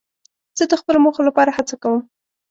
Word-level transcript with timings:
زه 0.57 0.63
د 0.67 0.73
خپلو 0.81 0.97
موخو 1.05 1.21
لپاره 1.29 1.55
هڅه 1.57 1.75
کوم. 1.81 2.01